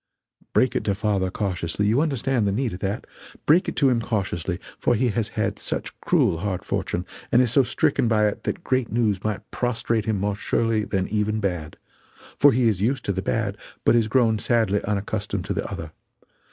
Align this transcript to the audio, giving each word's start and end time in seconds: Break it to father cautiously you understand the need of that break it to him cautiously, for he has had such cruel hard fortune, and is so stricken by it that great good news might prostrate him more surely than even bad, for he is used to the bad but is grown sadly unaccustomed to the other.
Break 0.53 0.75
it 0.75 0.83
to 0.85 0.95
father 0.95 1.29
cautiously 1.29 1.85
you 1.85 2.01
understand 2.01 2.47
the 2.47 2.51
need 2.51 2.73
of 2.73 2.79
that 2.79 3.05
break 3.45 3.69
it 3.69 3.75
to 3.75 3.89
him 3.89 4.01
cautiously, 4.01 4.59
for 4.79 4.95
he 4.95 5.09
has 5.09 5.27
had 5.37 5.59
such 5.59 5.95
cruel 6.01 6.39
hard 6.39 6.65
fortune, 6.65 7.05
and 7.31 7.39
is 7.39 7.51
so 7.51 7.61
stricken 7.61 8.07
by 8.07 8.27
it 8.27 8.43
that 8.45 8.63
great 8.63 8.87
good 8.87 8.93
news 8.95 9.23
might 9.23 9.51
prostrate 9.51 10.05
him 10.05 10.19
more 10.19 10.35
surely 10.35 10.85
than 10.85 11.07
even 11.09 11.39
bad, 11.39 11.77
for 12.35 12.51
he 12.51 12.67
is 12.67 12.81
used 12.81 13.05
to 13.05 13.13
the 13.13 13.21
bad 13.21 13.57
but 13.85 13.95
is 13.95 14.07
grown 14.07 14.39
sadly 14.39 14.83
unaccustomed 14.85 15.45
to 15.45 15.53
the 15.53 15.69
other. 15.71 15.91